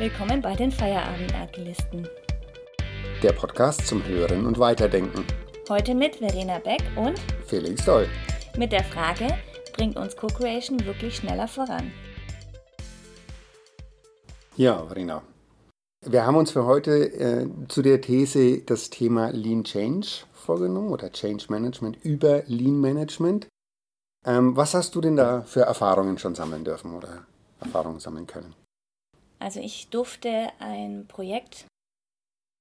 [0.00, 2.08] Willkommen bei den Feierabend-Agilisten.
[3.22, 5.26] Der Podcast zum Hören und Weiterdenken.
[5.68, 8.08] Heute mit Verena Beck und Felix Doll.
[8.56, 9.26] Mit der Frage,
[9.74, 11.92] bringt uns Co-Creation wirklich schneller voran?
[14.56, 15.22] Ja, Verena.
[16.06, 21.12] Wir haben uns für heute äh, zu der These das Thema Lean Change vorgenommen oder
[21.12, 23.48] Change Management über Lean Management.
[24.24, 27.26] Ähm, was hast du denn da für Erfahrungen schon sammeln dürfen oder
[27.60, 28.54] Erfahrungen sammeln können?
[29.40, 31.66] Also ich durfte ein Projekt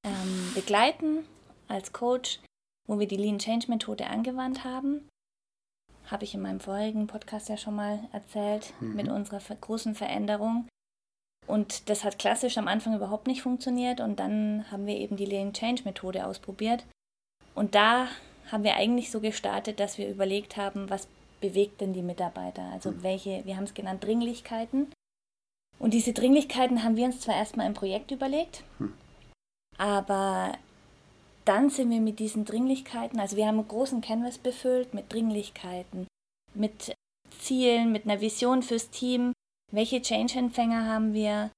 [0.05, 1.25] ähm, begleiten
[1.67, 2.39] als Coach,
[2.87, 5.07] wo wir die Lean Change Methode angewandt haben.
[6.05, 8.95] Habe ich in meinem vorigen Podcast ja schon mal erzählt mhm.
[8.95, 10.67] mit unserer großen Veränderung.
[11.45, 15.25] Und das hat klassisch am Anfang überhaupt nicht funktioniert und dann haben wir eben die
[15.25, 16.85] Lean Change Methode ausprobiert.
[17.55, 18.07] Und da
[18.51, 21.07] haben wir eigentlich so gestartet, dass wir überlegt haben, was
[21.41, 22.63] bewegt denn die Mitarbeiter?
[22.71, 23.03] Also mhm.
[23.03, 24.91] welche, wir haben es genannt, Dringlichkeiten.
[25.79, 28.93] Und diese Dringlichkeiten haben wir uns zwar erstmal im Projekt überlegt, hm.
[29.77, 30.51] aber
[31.45, 36.07] dann sind wir mit diesen Dringlichkeiten, also wir haben einen großen Canvas befüllt mit Dringlichkeiten,
[36.53, 36.95] mit
[37.39, 39.33] Zielen, mit einer Vision fürs Team,
[39.71, 41.51] welche Change-Empfänger haben wir,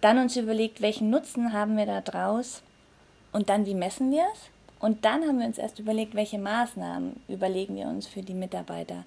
[0.00, 2.62] dann uns überlegt, welchen Nutzen haben wir da draus
[3.32, 4.50] und dann wie messen wir es.
[4.80, 9.04] Und dann haben wir uns erst überlegt, welche Maßnahmen überlegen wir uns für die Mitarbeiter.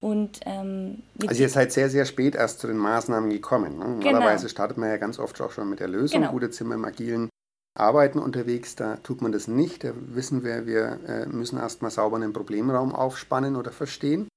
[0.00, 3.78] Und, ähm, also ihr seid sehr, sehr spät erst zu den Maßnahmen gekommen.
[3.78, 3.84] Ne?
[3.84, 4.12] Genau.
[4.12, 6.20] Normalerweise startet man ja ganz oft auch schon mit der Lösung.
[6.20, 6.32] Genau.
[6.32, 7.28] Gute Zimmer im agilen
[7.78, 9.84] Arbeiten unterwegs, da tut man das nicht.
[9.84, 14.28] Da wissen wir, wir äh, müssen erstmal sauber einen Problemraum aufspannen oder verstehen.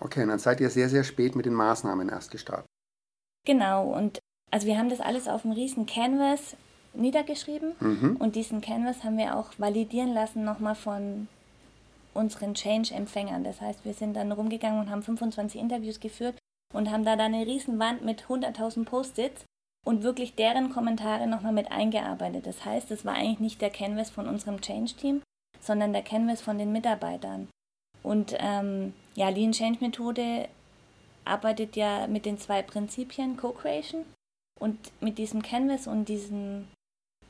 [0.00, 2.66] Okay, und dann seid ihr sehr, sehr spät mit den Maßnahmen erst gestartet.
[3.46, 4.18] Genau, und
[4.50, 6.56] also wir haben das alles auf einem riesen Canvas
[6.94, 8.16] niedergeschrieben mhm.
[8.18, 11.28] und diesen Canvas haben wir auch validieren lassen nochmal von
[12.16, 13.44] unseren Change-Empfängern.
[13.44, 16.36] Das heißt, wir sind dann rumgegangen und haben 25 Interviews geführt
[16.74, 19.44] und haben da dann eine Riesenwand mit 100.000 Post-its
[19.86, 22.46] und wirklich deren Kommentare nochmal mit eingearbeitet.
[22.46, 25.22] Das heißt, es war eigentlich nicht der Canvas von unserem Change-Team,
[25.60, 27.48] sondern der Canvas von den Mitarbeitern.
[28.02, 30.48] Und ähm, ja, Lean Change Methode
[31.24, 34.04] arbeitet ja mit den zwei Prinzipien Co-Creation
[34.60, 36.68] und mit diesem Canvas und diesem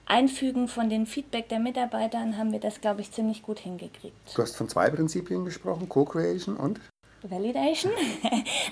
[0.07, 4.17] Einfügen von den Feedback der Mitarbeitern haben wir das, glaube ich, ziemlich gut hingekriegt.
[4.35, 6.81] Du hast von zwei Prinzipien gesprochen, Co-Creation und?
[7.23, 7.93] Validation.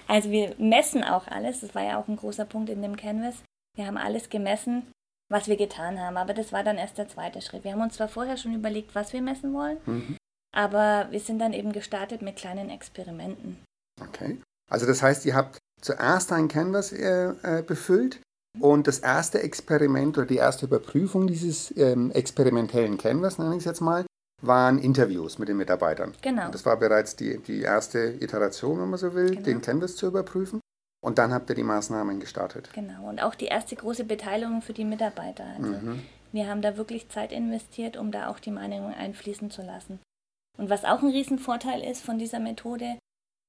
[0.06, 1.60] Also wir messen auch alles.
[1.60, 3.36] Das war ja auch ein großer Punkt in dem Canvas.
[3.74, 4.86] Wir haben alles gemessen,
[5.30, 6.16] was wir getan haben.
[6.16, 7.64] Aber das war dann erst der zweite Schritt.
[7.64, 10.16] Wir haben uns zwar vorher schon überlegt, was wir messen wollen, mhm.
[10.54, 13.58] aber wir sind dann eben gestartet mit kleinen Experimenten.
[14.00, 14.38] Okay.
[14.70, 18.20] Also das heißt, ihr habt zuerst ein Canvas äh, äh befüllt,
[18.60, 23.64] und das erste Experiment oder die erste Überprüfung dieses ähm, experimentellen Canvas, nenne ich es
[23.64, 24.04] jetzt mal,
[24.42, 26.14] waren Interviews mit den Mitarbeitern.
[26.22, 26.46] Genau.
[26.46, 29.42] Und das war bereits die, die erste Iteration, wenn man so will, genau.
[29.42, 30.60] den Canvas zu überprüfen.
[31.04, 32.70] Und dann habt ihr die Maßnahmen gestartet.
[32.72, 33.08] Genau.
[33.08, 35.44] Und auch die erste große Beteiligung für die Mitarbeiter.
[35.56, 36.02] Also mhm.
[36.32, 40.00] wir haben da wirklich Zeit investiert, um da auch die Meinungen einfließen zu lassen.
[40.56, 42.98] Und was auch ein Riesenvorteil ist von dieser Methode,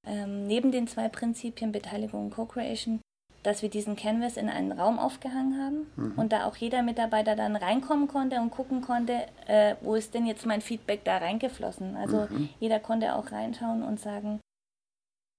[0.06, 3.00] ähm, neben den zwei Prinzipien Beteiligung und Co-Creation,
[3.46, 6.14] dass wir diesen Canvas in einen Raum aufgehangen haben mhm.
[6.18, 9.14] und da auch jeder Mitarbeiter dann reinkommen konnte und gucken konnte,
[9.48, 11.96] äh, wo ist denn jetzt mein Feedback da reingeflossen.
[11.96, 12.50] Also mhm.
[12.60, 14.40] jeder konnte auch reinschauen und sagen,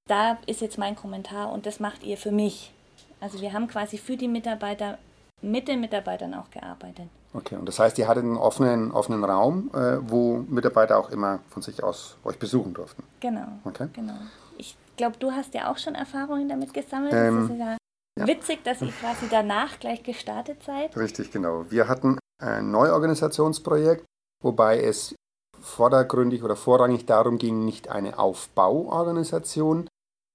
[0.09, 2.72] da ist jetzt mein Kommentar und das macht ihr für mich.
[3.21, 4.99] Also wir haben quasi für die Mitarbeiter
[5.43, 7.09] mit den Mitarbeitern auch gearbeitet.
[7.34, 11.41] Okay, und das heißt, ihr hattet einen offenen, offenen Raum, äh, wo Mitarbeiter auch immer
[11.50, 13.03] von sich aus euch besuchen durften.
[13.21, 13.47] Genau.
[13.65, 13.88] Okay.
[13.93, 14.15] genau.
[14.56, 17.12] Ich glaube, du hast ja auch schon Erfahrungen damit gesammelt.
[17.12, 17.77] Ähm, das ist ja
[18.19, 18.27] ja.
[18.27, 20.97] Witzig, dass ihr quasi danach gleich gestartet seid.
[20.97, 21.66] Richtig, genau.
[21.71, 24.04] Wir hatten ein Neuorganisationsprojekt,
[24.43, 25.15] wobei es
[25.60, 29.88] vordergründig oder vorrangig darum ging, nicht eine Aufbauorganisation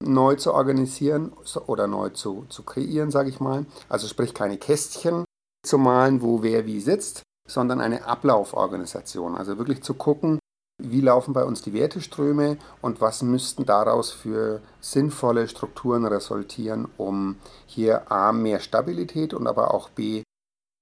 [0.04, 1.32] neu zu organisieren
[1.68, 3.66] oder neu zu, zu kreieren, sage ich mal.
[3.88, 5.26] Also sprich keine Kästchen
[5.66, 9.36] zu malen, wo wer wie sitzt, sondern eine Ablauforganisation.
[9.36, 10.40] Also wirklich zu gucken,
[10.84, 17.38] wie laufen bei uns die Werteströme und was müssten daraus für sinnvolle Strukturen resultieren, um
[17.66, 20.24] hier A mehr Stabilität und aber auch B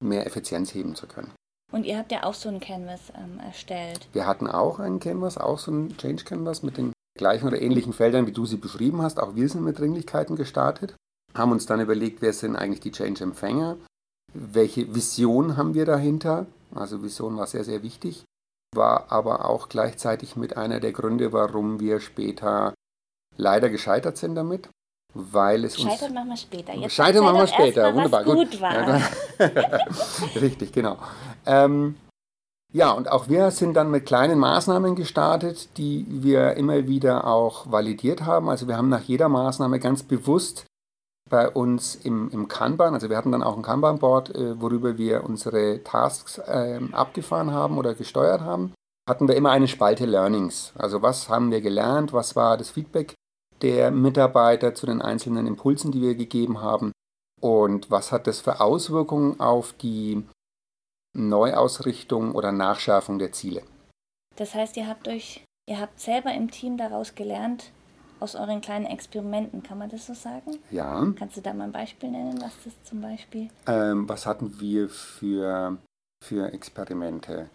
[0.03, 1.31] mehr Effizienz heben zu können.
[1.71, 4.07] Und ihr habt ja auch so ein Canvas ähm, erstellt.
[4.13, 7.93] Wir hatten auch ein Canvas, auch so ein Change Canvas mit den gleichen oder ähnlichen
[7.93, 9.19] Feldern, wie du sie beschrieben hast.
[9.19, 10.95] Auch wir sind mit Dringlichkeiten gestartet,
[11.35, 13.77] haben uns dann überlegt, wer sind eigentlich die Change-Empfänger,
[14.33, 16.47] welche Vision haben wir dahinter.
[16.73, 18.25] Also Vision war sehr, sehr wichtig
[18.75, 22.73] war aber auch gleichzeitig mit einer der Gründe, warum wir später
[23.37, 24.69] leider gescheitert sind damit.
[25.15, 26.73] Weil es Scheitern uns, machen wir später.
[26.75, 27.81] Jetzt Scheitern machen wir später.
[27.81, 28.51] Mal, Wunderbar, gut.
[28.51, 29.01] gut war.
[30.39, 30.97] Richtig, genau.
[31.47, 31.95] Ähm,
[32.71, 37.71] ja, und auch wir sind dann mit kleinen Maßnahmen gestartet, die wir immer wieder auch
[37.71, 38.49] validiert haben.
[38.49, 40.67] Also wir haben nach jeder Maßnahme ganz bewusst
[41.29, 45.23] bei uns im, im Kanban, also wir hatten dann auch ein Kanban-Board, äh, worüber wir
[45.23, 48.73] unsere Tasks äh, abgefahren haben oder gesteuert haben,
[49.07, 50.73] hatten wir immer eine Spalte Learnings.
[50.75, 53.13] Also was haben wir gelernt, was war das Feedback
[53.61, 56.91] der Mitarbeiter zu den einzelnen Impulsen, die wir gegeben haben
[57.41, 60.23] und was hat das für Auswirkungen auf die
[61.13, 63.63] Neuausrichtung oder Nachschärfung der Ziele.
[64.35, 67.71] Das heißt, ihr habt euch, ihr habt selber im Team daraus gelernt,
[68.19, 70.57] aus euren kleinen Experimenten, kann man das so sagen?
[70.71, 71.05] Ja.
[71.17, 73.49] Kannst du da mal ein Beispiel nennen, was das zum Beispiel?
[73.67, 75.77] Ähm, was hatten wir für,
[76.23, 77.49] für Experimente?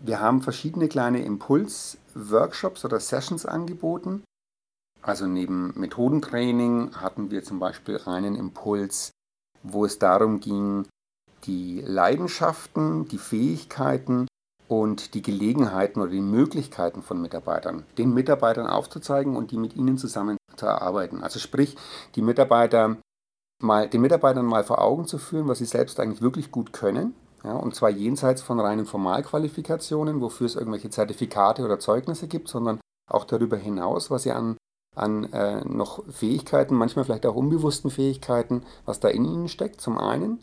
[0.00, 4.24] Wir haben verschiedene kleine Impuls-Workshops oder Sessions angeboten.
[5.02, 9.10] Also neben Methodentraining hatten wir zum Beispiel einen Impuls,
[9.62, 10.86] wo es darum ging,
[11.44, 14.26] die Leidenschaften, die Fähigkeiten
[14.70, 19.98] und die Gelegenheiten oder die Möglichkeiten von Mitarbeitern, den Mitarbeitern aufzuzeigen und die mit ihnen
[19.98, 21.24] zusammen zu erarbeiten.
[21.24, 21.76] Also sprich,
[22.14, 22.96] die Mitarbeiter
[23.60, 27.16] mal, den Mitarbeitern mal vor Augen zu führen, was sie selbst eigentlich wirklich gut können.
[27.42, 32.78] Ja, und zwar jenseits von reinen Formalqualifikationen, wofür es irgendwelche Zertifikate oder Zeugnisse gibt, sondern
[33.10, 34.56] auch darüber hinaus, was sie an,
[34.94, 39.98] an äh, noch Fähigkeiten, manchmal vielleicht auch unbewussten Fähigkeiten, was da in ihnen steckt, zum
[39.98, 40.40] einen.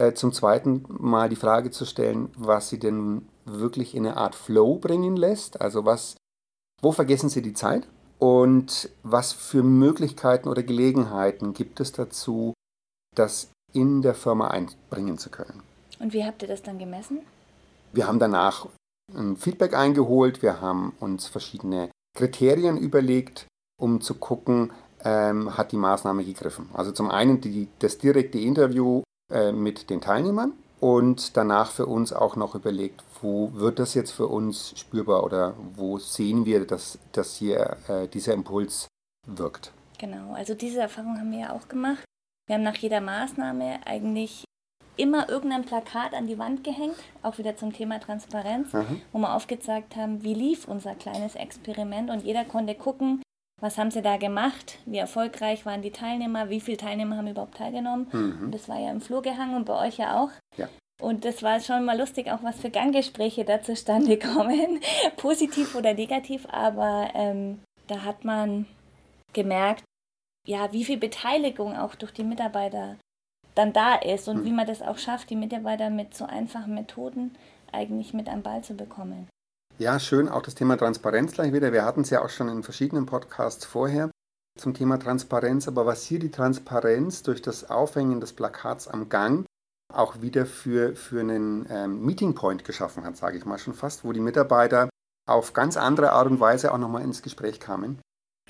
[0.00, 4.34] Äh, zum zweiten mal die Frage zu stellen, was sie denn wirklich in eine Art
[4.34, 5.60] Flow bringen lässt.
[5.60, 6.16] Also was,
[6.82, 7.86] wo vergessen Sie die Zeit?
[8.18, 12.52] Und was für Möglichkeiten oder Gelegenheiten gibt es dazu,
[13.14, 15.62] das in der Firma einbringen zu können?
[16.00, 17.20] Und wie habt ihr das dann gemessen?
[17.92, 18.66] Wir haben danach
[19.14, 23.46] ein Feedback eingeholt, wir haben uns verschiedene Kriterien überlegt,
[23.80, 24.72] um zu gucken,
[25.04, 26.68] ähm, hat die Maßnahme gegriffen.
[26.74, 29.02] Also zum einen die, das direkte Interview
[29.32, 34.12] äh, mit den Teilnehmern und danach für uns auch noch überlegt, wo wird das jetzt
[34.12, 38.88] für uns spürbar oder wo sehen wir, dass, dass hier äh, dieser Impuls
[39.26, 39.72] wirkt.
[39.98, 42.04] Genau, also diese Erfahrung haben wir ja auch gemacht.
[42.46, 44.44] Wir haben nach jeder Maßnahme eigentlich
[44.96, 49.00] immer irgendein Plakat an die Wand gehängt, auch wieder zum Thema Transparenz, mhm.
[49.12, 53.22] wo wir aufgezeigt haben, wie lief unser kleines Experiment und jeder konnte gucken,
[53.60, 57.56] was haben sie da gemacht, wie erfolgreich waren die Teilnehmer, wie viele Teilnehmer haben überhaupt
[57.56, 58.06] teilgenommen.
[58.12, 58.50] Mhm.
[58.52, 60.30] Das war ja im Flur gehangen und bei euch ja auch.
[60.56, 60.68] Ja.
[61.00, 64.80] Und das war schon mal lustig, auch was für Ganggespräche da zustande kommen,
[65.16, 68.66] positiv oder negativ, aber ähm, da hat man
[69.32, 69.84] gemerkt,
[70.46, 72.96] ja, wie viel Beteiligung auch durch die Mitarbeiter
[73.54, 74.44] dann da ist und mhm.
[74.44, 77.34] wie man das auch schafft, die Mitarbeiter mit so einfachen Methoden
[77.72, 79.28] eigentlich mit am Ball zu bekommen.
[79.78, 81.72] Ja, schön, auch das Thema Transparenz gleich wieder.
[81.72, 84.10] Wir hatten es ja auch schon in verschiedenen Podcasts vorher
[84.58, 89.46] zum Thema Transparenz, aber was hier die Transparenz durch das Aufhängen des Plakats am Gang
[89.94, 94.04] auch wieder für, für einen ähm, Meeting Point geschaffen hat, sage ich mal schon fast,
[94.04, 94.88] wo die Mitarbeiter
[95.28, 98.00] auf ganz andere Art und Weise auch nochmal ins Gespräch kamen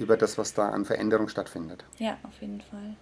[0.00, 1.84] über das, was da an Veränderung stattfindet.
[1.98, 2.96] Ja, auf jeden Fall.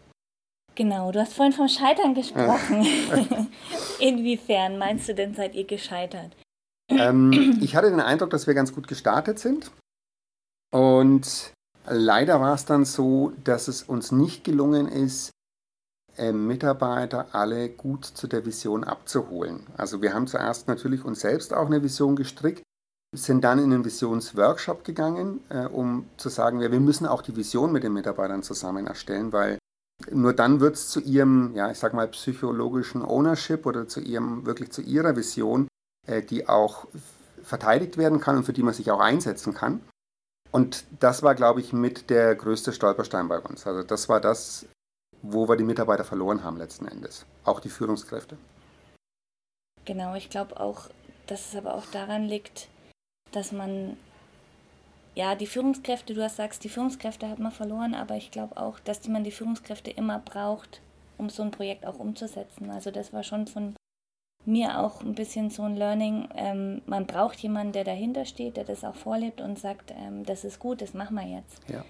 [0.75, 2.84] Genau, du hast vorhin vom Scheitern gesprochen.
[4.00, 6.37] Inwiefern meinst du denn, seid ihr gescheitert?
[6.88, 9.71] Ähm, ich hatte den Eindruck, dass wir ganz gut gestartet sind.
[10.73, 11.53] Und
[11.87, 15.31] leider war es dann so, dass es uns nicht gelungen ist,
[16.17, 19.67] äh, Mitarbeiter alle gut zu der Vision abzuholen.
[19.77, 22.62] Also wir haben zuerst natürlich uns selbst auch eine Vision gestrickt,
[23.15, 27.37] sind dann in einen Visionsworkshop gegangen, äh, um zu sagen, ja, wir müssen auch die
[27.37, 29.59] Vision mit den Mitarbeitern zusammen erstellen, weil
[30.11, 34.45] nur dann wird es zu ihrem, ja, ich sag mal, psychologischen Ownership oder zu ihrem,
[34.47, 35.69] wirklich zu ihrer Vision,
[36.31, 36.87] die auch
[37.43, 39.81] verteidigt werden kann und für die man sich auch einsetzen kann.
[40.51, 43.67] Und das war, glaube ich, mit der größte Stolperstein bei uns.
[43.67, 44.67] Also das war das,
[45.23, 47.27] wo wir die Mitarbeiter verloren haben letzten Endes.
[47.45, 48.37] Auch die Führungskräfte.
[49.85, 50.89] Genau, ich glaube auch,
[51.27, 52.69] dass es aber auch daran liegt,
[53.33, 53.97] dass man,
[55.15, 58.81] ja, die Führungskräfte, du hast sagst, die Führungskräfte hat man verloren, aber ich glaube auch,
[58.81, 60.81] dass man die Führungskräfte immer braucht,
[61.19, 62.71] um so ein Projekt auch umzusetzen.
[62.71, 63.75] Also das war schon von
[64.47, 66.29] mir auch ein bisschen so ein Learning.
[66.35, 70.45] Ähm, man braucht jemanden, der dahinter steht, der das auch vorlebt und sagt, ähm, das
[70.45, 71.61] ist gut, das machen wir jetzt.
[71.69, 71.85] Ja.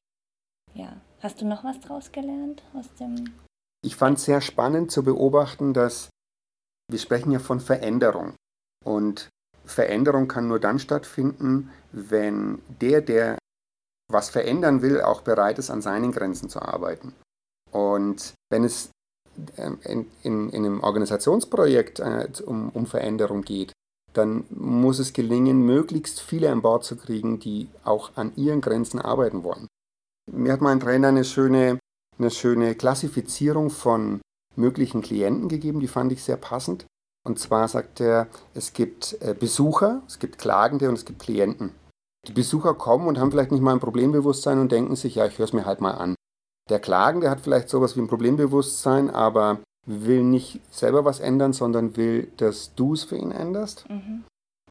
[0.75, 0.97] Ja.
[1.21, 3.35] Hast du noch was draus gelernt aus dem?
[3.83, 6.11] Ich fand es sehr spannend zu beobachten, dass
[6.91, 8.35] wir sprechen ja von Veränderung.
[8.85, 9.29] Und
[9.65, 13.39] Veränderung kann nur dann stattfinden, wenn der, der
[14.09, 17.15] was verändern will, auch bereit ist, an seinen Grenzen zu arbeiten.
[17.73, 18.91] Und wenn es
[19.85, 23.73] in, in, in einem Organisationsprojekt äh, um, um Veränderung geht,
[24.13, 29.01] dann muss es gelingen, möglichst viele an Bord zu kriegen, die auch an ihren Grenzen
[29.01, 29.67] arbeiten wollen.
[30.31, 31.79] Mir hat mein Trainer eine schöne,
[32.19, 34.21] eine schöne Klassifizierung von
[34.57, 36.87] möglichen Klienten gegeben, die fand ich sehr passend.
[37.27, 41.73] Und zwar sagt er, es gibt äh, Besucher, es gibt Klagende und es gibt Klienten.
[42.27, 45.39] Die Besucher kommen und haben vielleicht nicht mal ein Problembewusstsein und denken sich, ja, ich
[45.39, 46.16] höre es mir halt mal an.
[46.69, 51.97] Der Klagende hat vielleicht sowas wie ein Problembewusstsein, aber will nicht selber was ändern, sondern
[51.97, 53.89] will, dass du es für ihn änderst.
[53.89, 54.25] Mhm.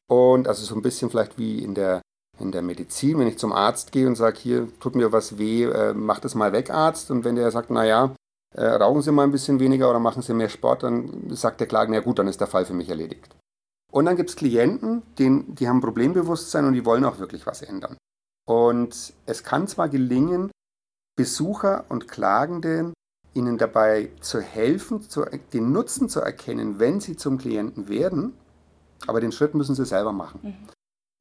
[0.08, 2.02] Und also so ein bisschen vielleicht wie in der,
[2.38, 5.64] in der Medizin, wenn ich zum Arzt gehe und sage, hier tut mir was weh,
[5.64, 7.10] äh, mach das mal weg, Arzt.
[7.10, 8.14] Und wenn der sagt, naja,
[8.54, 11.66] äh, rauchen Sie mal ein bisschen weniger oder machen Sie mehr Sport, dann sagt der
[11.66, 13.34] Klagende, ja gut, dann ist der Fall für mich erledigt.
[13.90, 17.62] Und dann gibt es Klienten, denen, die haben Problembewusstsein und die wollen auch wirklich was
[17.62, 17.96] ändern.
[18.46, 20.50] Und es kann zwar gelingen,
[21.16, 22.92] Besucher und Klagenden
[23.34, 28.32] ihnen dabei zu helfen, zu, den Nutzen zu erkennen, wenn sie zum Klienten werden,
[29.06, 30.40] aber den Schritt müssen sie selber machen.
[30.42, 30.54] Mhm.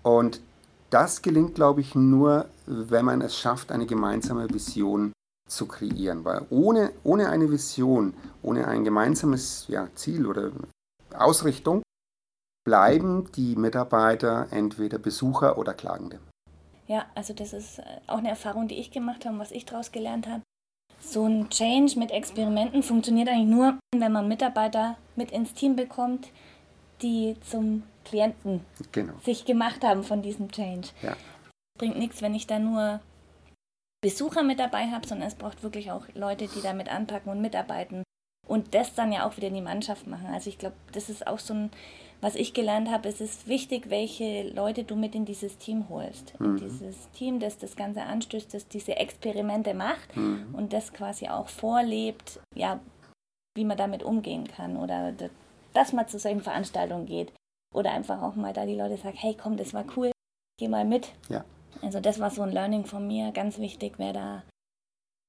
[0.03, 0.41] Und
[0.89, 5.11] das gelingt, glaube ich, nur, wenn man es schafft, eine gemeinsame Vision
[5.49, 6.23] zu kreieren.
[6.23, 10.51] Weil ohne, ohne eine Vision, ohne ein gemeinsames ja, Ziel oder
[11.13, 11.81] Ausrichtung,
[12.65, 16.19] bleiben die Mitarbeiter entweder Besucher oder Klagende.
[16.87, 20.27] Ja, also das ist auch eine Erfahrung, die ich gemacht habe, was ich daraus gelernt
[20.27, 20.43] habe.
[20.99, 26.29] So ein Change mit Experimenten funktioniert eigentlich nur, wenn man Mitarbeiter mit ins Team bekommt,
[27.01, 28.61] die zum Klienten
[28.91, 29.13] genau.
[29.23, 30.89] sich gemacht haben von diesem Change.
[31.01, 31.15] Ja.
[31.77, 33.01] Bringt nichts, wenn ich da nur
[34.01, 38.03] Besucher mit dabei habe, sondern es braucht wirklich auch Leute, die damit anpacken und mitarbeiten
[38.47, 40.27] und das dann ja auch wieder in die Mannschaft machen.
[40.27, 41.71] Also ich glaube, das ist auch so ein,
[42.21, 46.39] was ich gelernt habe, es ist wichtig, welche Leute du mit in dieses Team holst.
[46.39, 46.45] Mhm.
[46.45, 50.53] In dieses Team, das das Ganze anstößt, das diese Experimente macht mhm.
[50.53, 52.79] und das quasi auch vorlebt, ja,
[53.55, 55.13] wie man damit umgehen kann oder
[55.73, 57.31] dass man zu solchen Veranstaltungen geht.
[57.73, 60.11] Oder einfach auch mal da die Leute sagen, hey komm, das war cool,
[60.57, 61.11] geh mal mit.
[61.29, 61.43] Ja.
[61.81, 64.43] Also das war so ein Learning von mir, ganz wichtig, wer da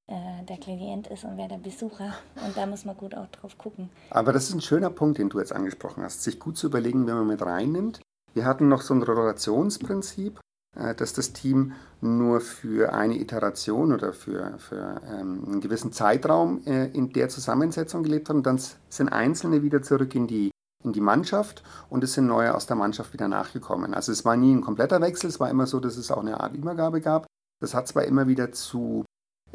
[0.07, 2.13] äh, der Klient ist und wer der Besucher.
[2.45, 3.89] Und da muss man gut auch drauf gucken.
[4.09, 7.07] Aber das ist ein schöner Punkt, den du jetzt angesprochen hast, sich gut zu überlegen,
[7.07, 7.99] wenn man mit reinnimmt.
[8.33, 10.39] Wir hatten noch so ein Rotationsprinzip,
[10.77, 16.61] äh, dass das Team nur für eine Iteration oder für, für ähm, einen gewissen Zeitraum
[16.65, 18.35] äh, in der Zusammensetzung gelebt hat.
[18.35, 20.51] Und dann sind Einzelne wieder zurück in die,
[20.85, 23.93] in die Mannschaft und es sind neue aus der Mannschaft wieder nachgekommen.
[23.93, 26.39] Also es war nie ein kompletter Wechsel, es war immer so, dass es auch eine
[26.39, 27.25] Art Übergabe gab.
[27.59, 29.03] Das hat zwar immer wieder zu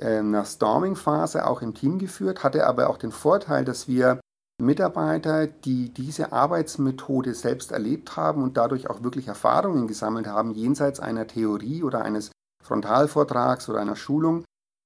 [0.00, 4.20] einer ähm, Storming-Phase auch im Team geführt, hatte aber auch den Vorteil, dass wir
[4.60, 11.00] Mitarbeiter, die diese Arbeitsmethode selbst erlebt haben und dadurch auch wirklich Erfahrungen gesammelt haben, jenseits
[11.00, 12.30] einer Theorie oder eines
[12.62, 14.44] Frontalvortrags oder einer Schulung,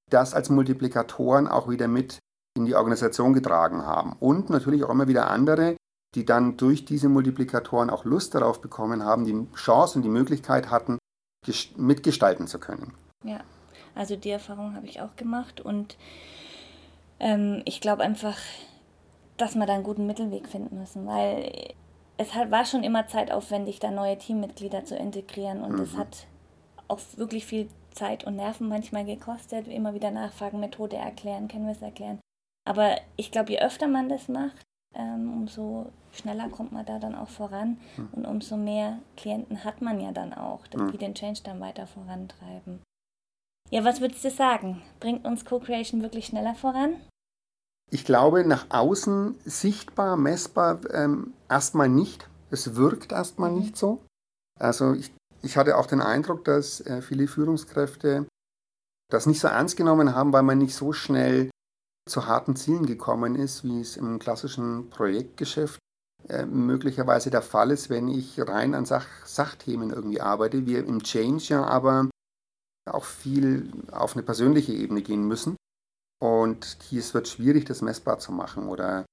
[0.09, 2.19] das als Multiplikatoren auch wieder mit
[2.57, 4.13] in die Organisation getragen haben.
[4.19, 5.77] Und natürlich auch immer wieder andere,
[6.15, 10.71] die dann durch diese Multiplikatoren auch Lust darauf bekommen haben, die Chance und die Möglichkeit
[10.71, 10.97] hatten,
[11.75, 12.93] mitgestalten zu können.
[13.23, 13.39] Ja.
[13.97, 15.97] Also die Erfahrung habe ich auch gemacht und
[17.19, 18.37] ähm, ich glaube einfach,
[19.37, 21.73] dass wir da einen guten Mittelweg finden müssen, weil
[22.17, 25.97] es halt war schon immer zeitaufwendig, da neue Teammitglieder zu integrieren und es mhm.
[25.97, 26.27] hat
[26.87, 31.73] auch wirklich viel Zeit und Nerven manchmal gekostet, immer wieder nachfragen, Methode erklären, können wir
[31.73, 32.19] es erklären.
[32.65, 37.15] Aber ich glaube, je öfter man das macht, ähm, umso schneller kommt man da dann
[37.15, 38.09] auch voran mhm.
[38.13, 40.97] und umso mehr Klienten hat man ja dann auch, die mhm.
[40.97, 42.81] den Change dann weiter vorantreiben.
[43.69, 44.81] Ja, was würdest du sagen?
[44.99, 46.95] Bringt uns Co-Creation wirklich schneller voran?
[47.91, 52.29] Ich glaube, nach außen sichtbar, messbar ähm, erstmal nicht.
[52.49, 53.59] Es wirkt erstmal mhm.
[53.59, 54.03] nicht so.
[54.59, 58.25] Also ich, ich hatte auch den Eindruck, dass äh, viele Führungskräfte
[59.09, 61.49] das nicht so ernst genommen haben, weil man nicht so schnell
[62.09, 65.79] zu harten Zielen gekommen ist, wie es im klassischen Projektgeschäft
[66.29, 70.65] äh, möglicherweise der Fall ist, wenn ich rein an Sach Sachthemen irgendwie arbeite.
[70.65, 72.09] Wir im Change ja aber
[72.87, 75.55] auch viel auf eine persönliche Ebene gehen müssen.
[76.19, 78.67] Und hier es wird schwierig, das messbar zu machen.
[78.69, 79.05] Oder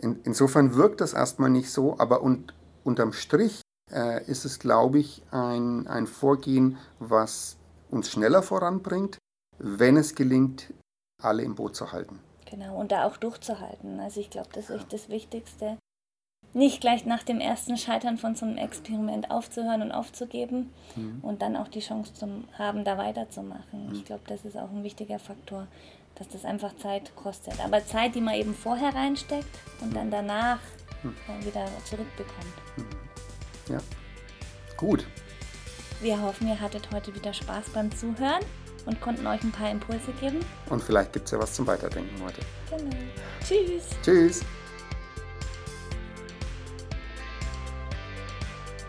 [0.00, 2.54] in, insofern wirkt das erstmal nicht so, aber und,
[2.84, 3.62] unterm Strich
[3.92, 7.56] äh, ist es, glaube ich, ein, ein Vorgehen, was
[7.90, 9.18] uns schneller voranbringt,
[9.58, 10.72] wenn es gelingt,
[11.22, 12.20] alle im Boot zu halten.
[12.50, 14.00] Genau, und da auch durchzuhalten.
[14.00, 15.78] Also ich glaube, das ist echt das Wichtigste
[16.54, 21.18] nicht gleich nach dem ersten Scheitern von so einem Experiment aufzuhören und aufzugeben mhm.
[21.22, 23.88] und dann auch die Chance zu haben, da weiterzumachen.
[23.88, 23.92] Mhm.
[23.92, 25.66] Ich glaube, das ist auch ein wichtiger Faktor,
[26.14, 27.62] dass das einfach Zeit kostet.
[27.62, 30.60] Aber Zeit, die man eben vorher reinsteckt und dann danach
[31.02, 31.14] mhm.
[31.26, 32.54] dann wieder zurückbekommt.
[32.76, 33.74] Mhm.
[33.74, 33.80] Ja,
[34.76, 35.06] gut.
[36.00, 38.42] Wir hoffen, ihr hattet heute wieder Spaß beim Zuhören
[38.86, 40.40] und konnten euch ein paar Impulse geben.
[40.70, 42.40] Und vielleicht gibt es ja was zum Weiterdenken heute.
[42.70, 42.96] Genau.
[43.42, 43.88] Tschüss.
[44.02, 44.44] Tschüss.